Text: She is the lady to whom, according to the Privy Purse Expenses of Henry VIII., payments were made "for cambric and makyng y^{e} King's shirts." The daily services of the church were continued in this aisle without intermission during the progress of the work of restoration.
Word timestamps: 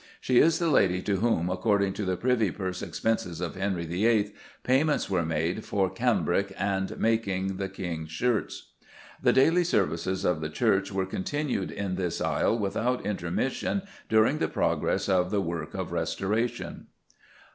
She 0.19 0.39
is 0.39 0.57
the 0.57 0.67
lady 0.71 0.99
to 1.03 1.17
whom, 1.17 1.47
according 1.51 1.93
to 1.93 2.05
the 2.05 2.17
Privy 2.17 2.49
Purse 2.49 2.81
Expenses 2.81 3.39
of 3.39 3.53
Henry 3.53 3.85
VIII., 3.85 4.33
payments 4.63 5.11
were 5.11 5.23
made 5.23 5.63
"for 5.63 5.91
cambric 5.91 6.51
and 6.57 6.89
makyng 6.97 7.51
y^{e} 7.51 7.71
King's 7.71 8.09
shirts." 8.09 8.69
The 9.21 9.31
daily 9.31 9.63
services 9.63 10.25
of 10.25 10.41
the 10.41 10.49
church 10.49 10.91
were 10.91 11.05
continued 11.05 11.69
in 11.69 11.97
this 11.97 12.19
aisle 12.19 12.57
without 12.57 13.05
intermission 13.05 13.83
during 14.09 14.39
the 14.39 14.47
progress 14.47 15.07
of 15.07 15.29
the 15.29 15.39
work 15.39 15.75
of 15.75 15.91
restoration. 15.91 16.87